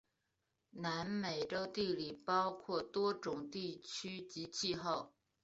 [0.73, 5.13] 南美洲地理包括多种地区及气候。